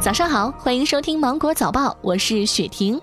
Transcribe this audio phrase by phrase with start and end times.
[0.00, 2.98] 早上好，欢迎收听芒果早报，我是雪婷。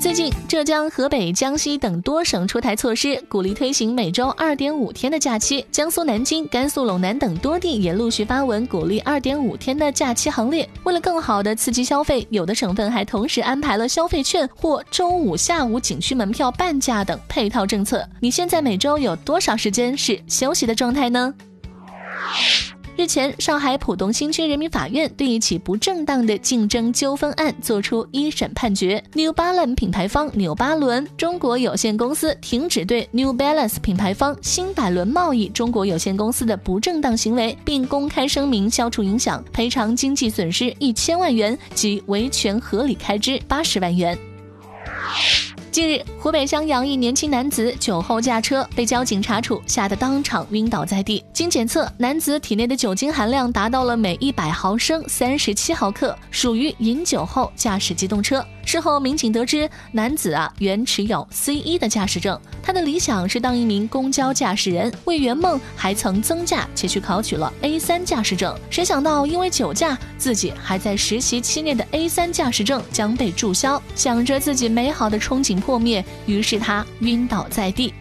[0.00, 5.66] 最近，浙江、河北、江西等多省出台措施，鼓励推行每周二点五天的假期。
[5.72, 10.68] 江苏南京、甘肃陇南等多地也陆续发文鼓励二点五天的假期行列。
[10.84, 18.08] 为了更好的刺激消费，有的省份还同时安排了消费券或周五下午景区门票半价等配套政策。
[18.20, 21.34] 你现在每周有多少时间是休息的状态呢？
[22.96, 44.16] 日前，上海浦东新区人民法院对一起不正当的竞争纠纷案作出一审判决：New Balance 品牌方纽巴伦中国有限公司停止对 New Balance 品牌方新百伦贸易中国有限公司的不正当行为，并公开声明消除影响，赔偿经济损失一千万元及维权合理开支八十万元。
[45.76, 51.22] 近日，湖北襄阳一年轻男子酒后驾车被交警查处，吓得当场晕倒在地。
[51.34, 58.42] 经检测，男子体内的酒精含量达到了每一百毫升三十七毫克，属于饮酒后驾驶机动车。
[58.64, 68.58] 事后，民警得知男子啊原持有 C 一的驾驶证，他的理想是当一名公交驾驶人，为圆梦还曾增驾且去考取了 A 三驾驶证。
[68.68, 77.92] 谁想到因为酒驾，自己还在实习期内的 A 三驾驶证将被注销，想着自己美好的憧憬破灭，于是他晕倒在地。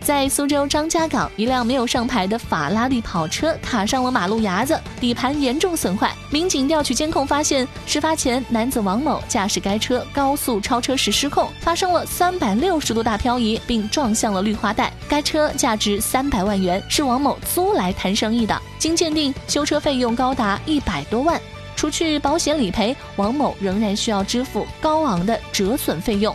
[0.00, 6.12] 在苏州张家港，一辆没有上牌的法拉利跑车卡上了马路牙子，底盘严重损坏。
[6.28, 14.92] 民警调取监控发现，事发前男子王某驾驶该车高速超车时失控，发生了三百六十度大漂移，并撞向了绿化带。
[15.08, 18.60] 该车价值三百万元，是王某租来谈生意的。
[18.78, 21.40] 经鉴定，修车费用高达一百多万，
[21.82, 26.32] 除去保险理赔，王某仍然需要支付高昂的折损费用。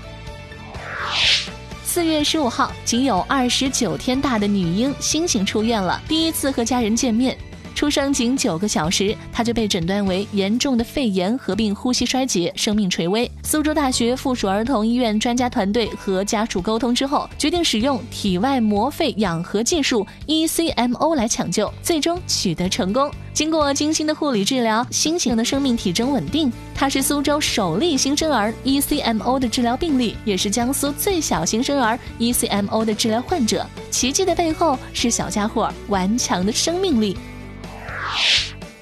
[1.86, 7.38] 四月十五号，仅有二十九天大的女婴星星出院了，第一次和家人见面。
[7.78, 13.31] 出生仅九个小时，他就被诊断为严重的肺炎合并呼吸衰竭，生命垂危。
[13.44, 23.12] 苏州大学附属儿童医院专家团队和家属沟通之后，决定使用体外膜肺氧合技术 （ECMO） 来抢救，最终取得成功。
[23.31, 26.51] 经过精心的护理治疗，新型的生命体征稳定。
[26.74, 33.63] 他是苏州首例新生儿 ECMO 的治疗病例，也是江苏最小新生儿 ECMO 的治疗患者。
[33.91, 37.16] 奇迹的背后是小家伙顽强的生命力。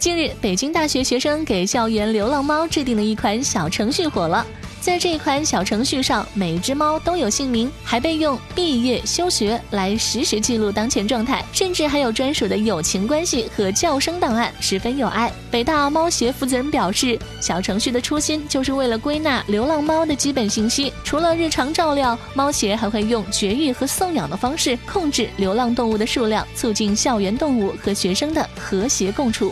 [0.05, 4.45] 近日，北京大学学生给校园流浪猫制定的一款小程序火了。
[4.79, 15.33] 在这款小程序上，每只猫都有姓名，还被用毕业、休学来实时记录当前状态，甚至还有专属的友情关系和叫声档案，十分有爱。
[15.49, 29.51] 北大猫协负责人表示，小程序的初心就是为了归纳流浪猫的基本信息，除了日常照料，猫协还会用绝育和送养的方式控制流浪动物的数量，促进校园动物和学生的和谐共处。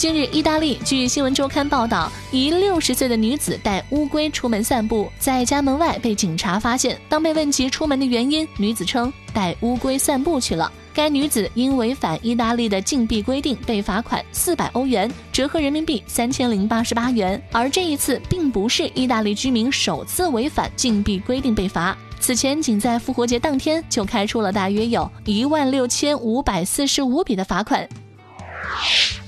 [0.00, 6.98] 近日，意大利据新闻周刊报道，一六十岁的女子带乌龟出门散步，在家门外被警察发现。
[7.06, 10.72] 当被问及出门的原因，女子称带乌龟散步去了。
[10.94, 17.38] 该女子因违反意大利的禁闭规定被罚款四百欧元，折合人民币三千零八十八元。
[17.52, 27.86] 而这一次并不是意大利居民首次违反禁闭规定被罚，此前仅在复活节当天就开出了大约有一万六千五百四十五笔的罚款。